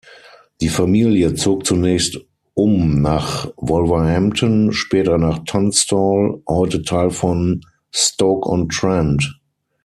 [0.61, 2.17] Die Familie zog zunächst
[2.55, 7.61] um nach Wolverhampton, später nach Tunstall, heute Teil von
[7.93, 9.39] Stoke-on-Trent.